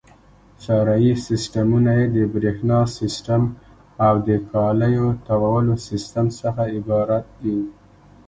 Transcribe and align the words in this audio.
فرعي 0.63 1.11
سیسټمونه 1.27 1.91
یې 1.99 2.05
د 2.15 2.17
برېښنا 2.33 2.79
سیسټم 2.97 3.43
او 4.05 4.15
د 4.27 4.29
کالیو 4.51 5.07
تاوولو 5.27 5.75
سیسټم 5.87 6.25
څخه 6.41 6.63
عبارت 6.77 7.25
دي. 7.43 7.59